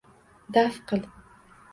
—Daf 0.55 0.79
qil! 0.91 1.03